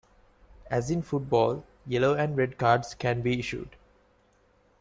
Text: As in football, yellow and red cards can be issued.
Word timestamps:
As 0.67 0.89
in 0.89 1.03
football, 1.03 1.63
yellow 1.85 2.15
and 2.15 2.35
red 2.35 2.57
cards 2.57 2.95
can 2.95 3.21
be 3.21 3.37
issued. 3.37 3.75